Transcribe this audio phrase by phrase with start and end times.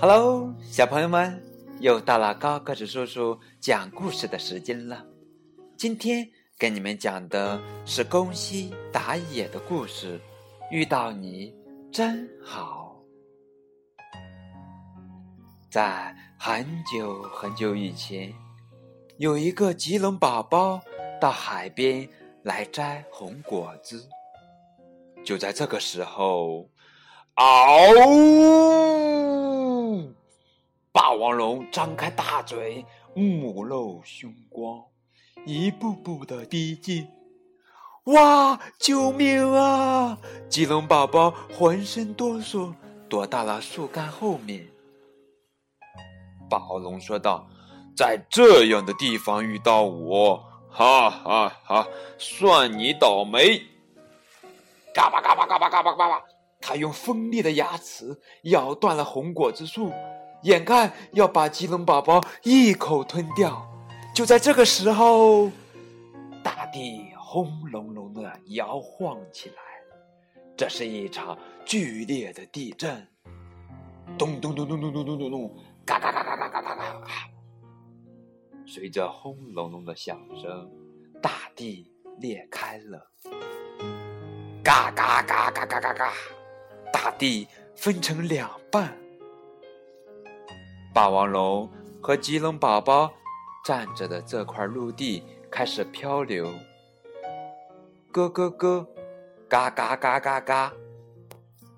[0.00, 1.42] Hello，小朋友们，
[1.80, 5.04] 又到了高个子叔叔讲故事的时间了。
[5.76, 6.24] 今天
[6.56, 10.20] 给你们讲的是宫西达也的故事。
[10.70, 11.52] 遇到你
[11.90, 12.96] 真好。
[15.68, 18.32] 在很久很久以前，
[19.16, 20.80] 有一个棘龙宝宝
[21.20, 22.08] 到海边
[22.44, 24.08] 来摘红果子。
[25.24, 26.70] 就在这个时候，
[27.34, 29.27] 嗷！
[31.00, 32.84] 霸王龙张开大嘴，
[33.14, 34.82] 目露凶光，
[35.46, 37.06] 一步步的逼近。
[38.06, 38.58] 哇！
[38.80, 40.18] 救命啊！
[40.48, 42.74] 棘龙宝宝浑身哆嗦，
[43.08, 44.66] 躲到了树干后面。
[46.50, 47.48] 霸王龙说道
[47.96, 51.86] ：“在这样的地方遇到我，哈哈哈，
[52.18, 53.62] 算你倒霉！”
[54.92, 56.20] 嘎巴嘎巴嘎巴嘎巴嘎巴，
[56.60, 59.92] 他用锋利的牙齿咬断了红果子树，
[60.42, 63.66] 眼看要把棘龙宝宝一口吞掉。
[64.14, 65.50] 就在这个时候，
[66.42, 67.06] 大地。
[67.30, 69.56] 轰隆隆的摇晃起来，
[70.56, 73.06] 这是一场剧烈的地震。
[74.16, 77.06] 咚咚咚咚咚咚咚咚咚，嘎嘎嘎嘎嘎嘎嘎嘎嘎。
[78.66, 80.70] 随着轰隆隆的响声，
[81.20, 83.10] 大地裂开了。
[84.64, 86.12] 嘎嘎嘎嘎嘎嘎嘎，
[86.90, 88.96] 大地分成两半。
[90.98, 91.70] 霸王龙
[92.02, 93.08] 和棘龙宝宝
[93.64, 96.52] 站着的这块陆地开始漂流。
[98.10, 98.84] 咯咯咯，
[99.48, 100.72] 嘎嘎嘎嘎嘎，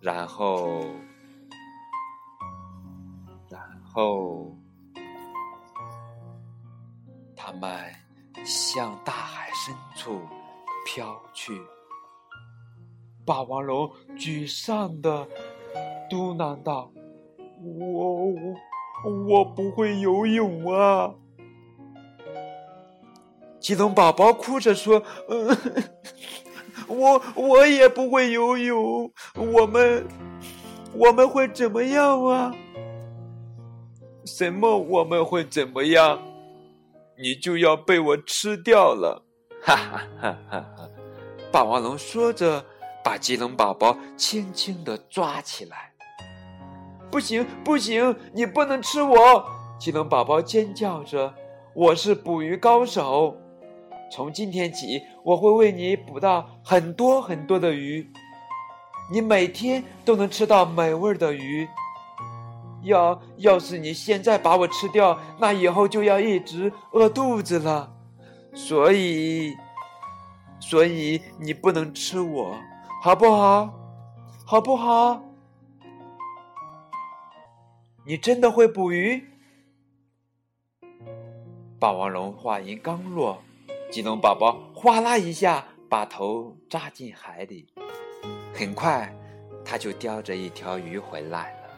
[0.00, 0.80] 然后，
[3.48, 4.52] 然后，
[7.36, 7.70] 他们
[8.44, 10.22] 向大海深处
[10.84, 11.62] 飘去。
[13.24, 15.24] 霸王龙沮丧的
[16.10, 16.90] 嘟囔道
[17.62, 18.56] ：“我我
[19.04, 21.14] 我不会游泳啊！”
[23.60, 25.56] 棘龙宝宝哭着说：“嗯，
[26.86, 30.06] 我我也不会游泳，我们
[30.92, 32.54] 我们会怎么样啊？
[34.26, 36.20] 什么我们会怎么样？
[37.16, 39.24] 你就要被我吃掉了！”
[39.62, 40.90] 哈哈哈哈哈！
[41.50, 42.62] 霸王龙说着，
[43.02, 45.92] 把棘龙宝宝轻轻的抓起来。
[47.14, 49.44] “不行不行，你不能吃我！”
[49.78, 51.32] 棘龙宝宝尖叫着
[51.72, 53.36] ：“我是捕鱼高手。”
[54.10, 58.04] 从今天起，我会为你捕到很多很多的鱼，
[59.12, 61.68] 你每天都能吃到美味的鱼。
[62.82, 67.92] 要要是你现在把我吃掉，那以后就要一直饿肚子了。
[68.56, 69.54] 所以，
[70.58, 72.56] 所以你不能吃我，
[73.04, 73.72] 好不好？
[74.44, 75.22] 好不好？
[78.06, 79.24] 你真的会捕鱼？
[81.78, 83.42] 霸王龙话音刚落。
[83.90, 87.66] 棘龙宝宝哗啦一下把头扎进海里，
[88.52, 89.10] 很快
[89.64, 91.70] 他就叼着一条鱼回来了。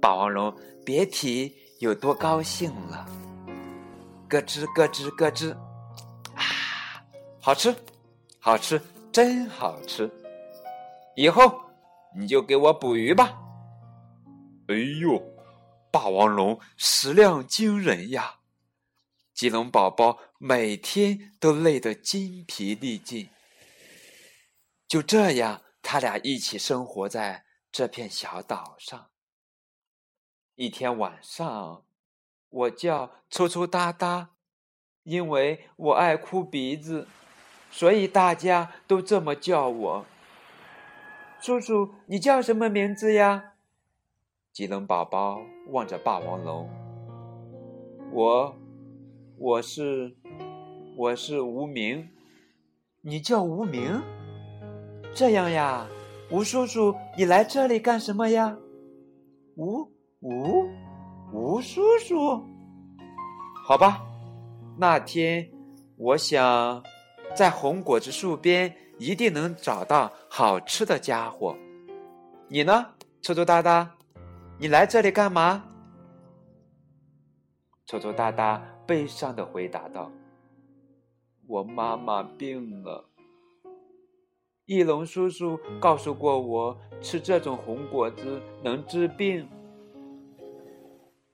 [0.00, 0.54] 霸王龙
[0.86, 3.06] 别提有多高兴了，
[4.30, 5.52] 咯吱咯吱咯吱，
[6.34, 6.40] 啊，
[7.40, 7.74] 好吃，
[8.38, 8.80] 好吃，
[9.12, 10.10] 真好吃！
[11.14, 11.60] 以后
[12.14, 13.42] 你就给我捕鱼吧。
[14.68, 15.22] 哎呦，
[15.92, 18.40] 霸王龙食量惊人呀！
[19.32, 23.28] 棘龙宝宝每天都累得筋疲力尽。
[24.88, 29.10] 就这样，他俩一起生活在这片小岛上。
[30.56, 31.84] 一天晚上，
[32.48, 34.30] 我叫抽抽搭搭，
[35.04, 37.06] 因为我爱哭鼻子，
[37.70, 40.06] 所以大家都这么叫我。
[41.40, 43.52] 叔叔，你叫什么名字呀？
[44.56, 46.66] 棘龙宝宝望着霸王龙，
[48.10, 48.56] 我。
[49.36, 50.16] 我是，
[50.96, 52.08] 我是无名，
[53.02, 54.00] 你叫无名？
[55.14, 55.86] 这样呀，
[56.30, 58.56] 吴叔叔，你来这里干什么呀？
[59.56, 59.86] 吴
[60.20, 60.66] 吴
[61.34, 62.42] 吴叔叔，
[63.62, 64.06] 好吧，
[64.78, 65.46] 那天
[65.98, 66.82] 我想
[67.34, 71.54] 在红果子树边一定能找到好吃的家伙。
[72.48, 72.86] 你呢，
[73.20, 73.95] 臭臭哒哒？
[74.58, 75.64] 你来这里干嘛？
[77.86, 78.62] 丑丑哒哒。
[78.86, 80.12] 悲伤的回答道
[81.48, 83.10] ：“我妈妈病了。
[84.64, 89.48] 翼龙叔叔告诉过我，吃这种红果子能治病，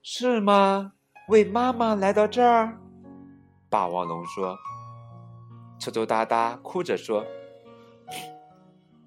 [0.03, 0.95] 是吗？
[1.29, 2.81] 为妈妈来到这儿。”
[3.69, 4.57] 霸王龙说
[5.79, 7.23] ：“丑丑哒哒哭着说，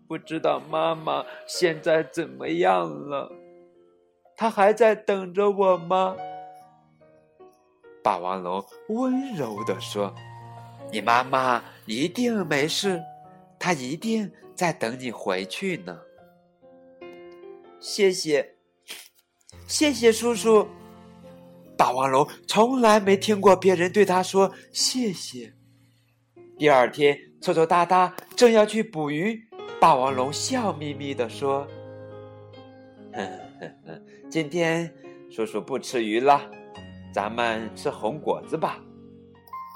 [0.07, 3.31] 不知道妈妈现在怎么样了。”
[4.35, 6.15] 他还在等着我吗？”
[8.03, 10.13] 霸王龙温柔地说
[10.91, 13.01] ：“你妈妈一定没事，
[13.57, 15.99] 她一定在等你回去呢。”
[17.81, 18.55] 谢谢，
[19.67, 20.67] 谢谢叔叔。
[21.77, 25.53] 霸王龙从来没听过别人对他说谢谢。
[26.57, 29.47] 第二天，臭臭哒哒正要去捕鱼，
[29.79, 31.67] 霸王龙笑眯眯地说
[33.13, 33.44] ：“哼哼哼，
[34.29, 34.93] 今天
[35.29, 36.41] 叔叔不吃鱼了，
[37.13, 38.77] 咱们吃红果子吧。”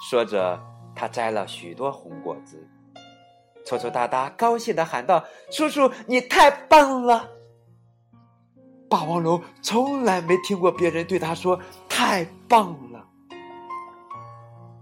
[0.09, 0.59] 说着，
[0.95, 2.67] 他摘了许多红果子。
[3.65, 7.29] 臭臭哒哒高兴的喊道：“叔叔，你太棒了！”
[8.89, 13.07] 霸王龙从来没听过别人对他说“太棒了”，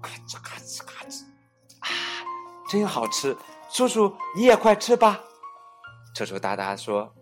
[0.02, 1.24] 咔吱咔吱咔吱，
[1.80, 1.90] 啊，
[2.70, 3.36] 真好吃！
[3.70, 5.20] 叔叔你也快吃吧。
[6.16, 7.14] 臭臭哒哒说。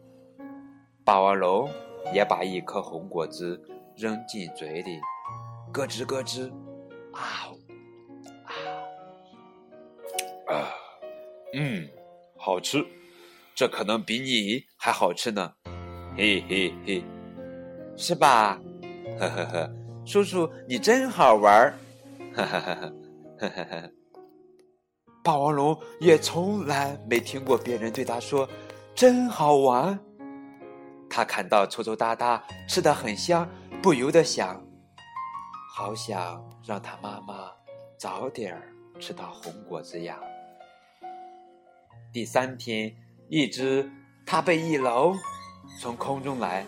[1.06, 1.70] 霸王龙
[2.12, 3.62] 也把一颗红果子
[3.96, 5.00] 扔进嘴里，
[5.72, 6.52] 咯吱咯吱，
[7.14, 7.54] 啊
[10.48, 10.74] 啊啊！
[11.54, 11.88] 嗯，
[12.36, 12.84] 好吃，
[13.54, 15.54] 这可能比你还好吃呢。
[16.18, 17.04] 嘿嘿嘿，
[17.96, 18.60] 是吧？
[19.20, 19.72] 呵呵呵，
[20.08, 21.78] 叔叔你真好玩儿！
[22.34, 22.92] 哈哈哈哈
[23.38, 23.90] 哈哈哈！
[25.24, 28.50] 霸王龙也从来没听过别人对他说
[28.96, 30.00] “真好玩”。
[31.16, 33.48] 他看到抽抽哒哒吃得很香，
[33.82, 34.62] 不由得想：
[35.74, 37.50] 好想让他妈妈
[37.98, 38.62] 早点
[39.00, 40.18] 吃到红果子呀。
[42.12, 42.94] 第三天，
[43.30, 43.90] 一只
[44.26, 45.16] 它被一楼。
[45.80, 46.66] 从空中来，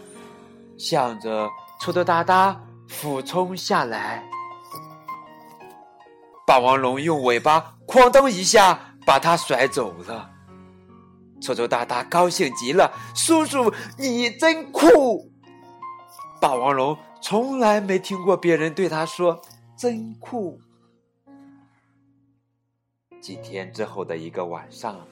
[0.79, 1.49] 向着
[1.81, 2.57] 臭臭哒哒
[2.87, 4.23] 俯冲下来。
[6.45, 10.36] 霸王龙用尾巴哐当一下把它甩走了。
[11.41, 15.31] 搓搓哒哒高兴极了：“叔叔，你真酷！”
[16.41, 19.41] 霸王龙从来没听过别人对他说
[19.77, 20.59] “真酷”。
[23.21, 25.07] 几天之后的一个晚上，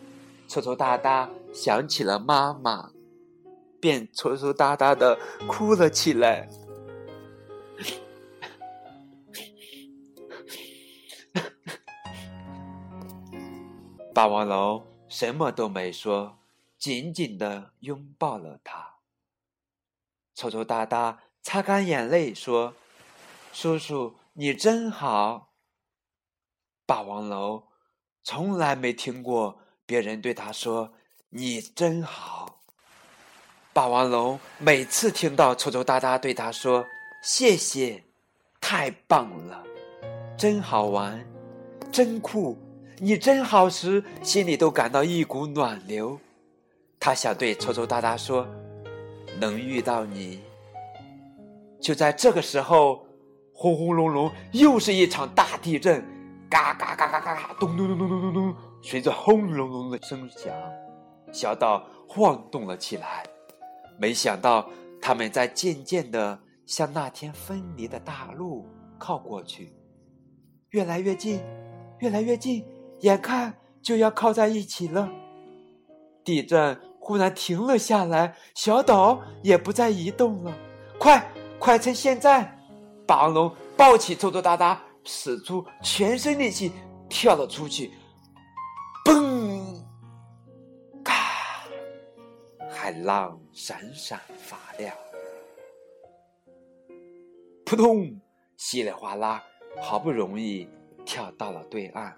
[0.48, 2.92] 搓搓哒哒想起了妈妈。
[3.78, 5.16] 便抽抽搭搭的
[5.48, 6.50] 哭了起来。
[14.12, 14.84] 霸王龙
[15.16, 16.40] 什么都没说，
[16.78, 18.96] 紧紧的拥抱了他。
[20.34, 22.74] 抽抽搭搭擦干眼泪说
[23.54, 25.54] ：“叔叔，你真好。”
[26.86, 27.66] 霸王龙
[28.26, 30.92] 从来没听过别人对他说
[31.32, 32.60] ：“你真好。”
[33.72, 36.86] 霸王龙每次听到抽抽哒哒对他说
[37.24, 38.04] “谢谢，
[38.60, 39.64] 太棒了，
[40.38, 41.26] 真好玩，
[41.90, 42.60] 真酷，
[43.00, 46.20] 你真好”时，心里都感到一股暖流。
[47.00, 48.48] 他想对抽抽搭搭说
[49.40, 50.42] ：“能遇到你。”
[51.80, 53.06] 就在这个时候，
[53.54, 56.04] 轰轰隆隆，又是一场大地震，
[56.50, 60.52] 嘎嘎嘎嘎嘎嘎，咚咚咚咚咚咚咚，随着轰隆隆的声响，
[61.32, 63.24] 小岛晃动了起来。
[64.00, 64.68] 没想到，
[65.02, 68.66] 他们在渐渐的向那天分离的大陆
[68.98, 69.74] 靠过去，
[70.72, 71.40] 越来越近，
[72.00, 72.66] 越来越近，
[73.02, 75.10] 眼看就要靠在一起了。
[76.24, 80.58] 地震忽然停了下来，小岛也不再移动了。
[81.00, 82.58] 快，快趁现在！
[83.06, 86.72] 霸王龙抱起臭臭哒哒，使出全身力气
[87.08, 87.92] 跳了出去，
[89.04, 89.76] 嘣！
[92.70, 94.94] 海浪闪闪发亮，
[97.66, 98.22] 扑通，
[98.58, 99.44] 稀里哗啦，
[99.82, 100.70] 好不容易
[101.04, 102.16] 跳到了对岸，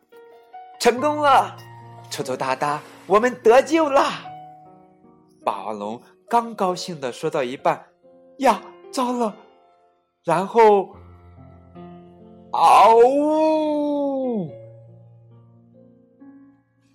[0.87, 1.53] 成功了！
[2.09, 4.01] 臭臭哒哒，我们得救了！
[5.43, 7.85] 霸王龙刚高兴的说到一半，
[8.37, 9.35] 呀，糟了！
[10.23, 10.95] 然后，
[12.51, 14.49] 嗷呜，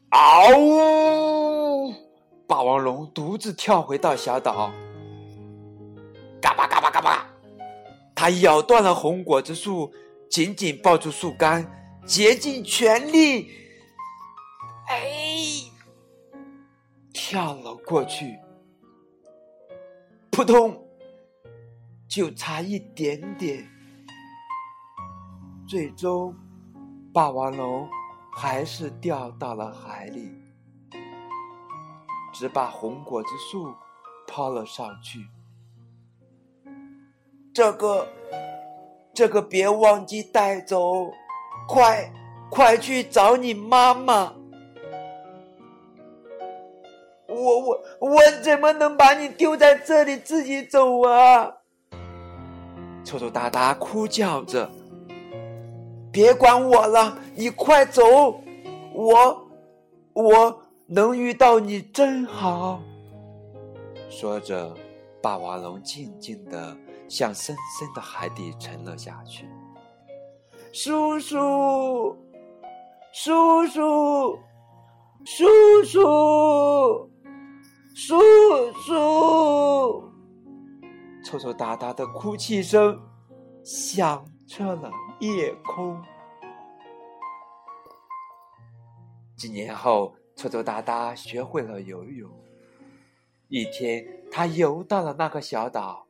[0.09, 1.93] 嗷呜！
[2.47, 4.71] 霸王龙独自跳回到小岛，
[6.41, 7.27] 嘎巴嘎巴嘎巴，
[8.15, 9.93] 他咬断了红果子树，
[10.31, 11.71] 紧紧抱住树干，
[12.07, 13.51] 竭尽全力，
[14.93, 15.07] 哎，
[17.15, 18.39] 跳了过去，
[20.31, 20.87] 扑通，
[22.07, 23.67] 就差一点点，
[25.67, 26.37] 最终，
[27.11, 27.89] 霸王龙
[28.35, 30.31] 还是掉到了海里。
[32.31, 33.75] 只把红果子树
[34.27, 35.27] 抛了上去。
[37.55, 38.07] 这个，
[39.15, 41.11] 这个别忘记带走，
[41.67, 42.13] 快，
[42.51, 44.35] 快去找你妈妈。
[47.43, 51.53] 我我我怎么能把你丢在这里自己走啊？
[53.05, 54.71] 臭臭哒哒哭叫着
[56.13, 58.03] ：“别管我了，你快走！
[58.95, 59.49] 我，
[60.13, 62.81] 我能遇到你真好。”
[64.09, 64.73] 说着，
[65.21, 66.77] 霸王龙静静的
[67.09, 69.49] 向深深的海底沉了下去。
[70.73, 72.17] 叔叔，
[73.13, 74.39] 叔叔，
[75.25, 77.11] 叔叔，
[77.95, 78.17] 叔
[78.73, 80.11] 叔！
[81.23, 82.99] 臭臭哒哒的哭泣声
[83.63, 86.01] 响彻了夜空。
[89.37, 92.31] 几年后，臭臭哒哒学会了游泳。
[93.49, 96.07] 一天，他游到了那个小岛，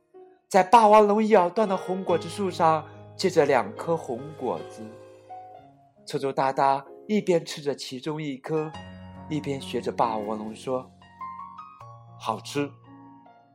[0.47, 2.85] 在霸王龙咬断的红果子树上
[3.17, 4.81] 结着两颗红果子。
[6.05, 8.71] 臭臭哒哒一边吃着其中一颗，
[9.29, 10.89] 一边学着霸王龙说
[12.25, 12.71] ：“好吃，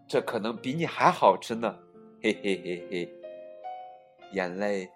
[0.06, 1.78] 这可能比你还好吃呢！”
[2.22, 3.14] 嘿嘿嘿嘿，
[4.32, 4.90] 眼泪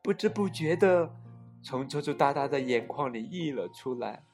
[0.00, 1.14] 不知不觉的
[1.62, 4.24] 从抽抽哒哒的眼眶里溢了出来。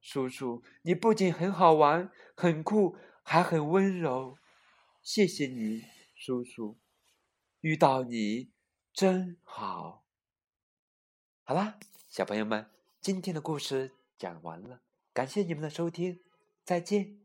[0.00, 4.38] 叔叔，你不仅很好玩、很酷，还很温柔。
[5.02, 5.82] 谢谢你，
[6.16, 6.78] 叔叔，
[7.60, 8.52] 遇到你
[8.90, 10.06] 真好。
[11.42, 12.70] 好啦，小朋友们，
[13.02, 14.80] 今天的故事讲完了，
[15.12, 16.20] 感谢你们的收听，
[16.64, 17.23] 再见。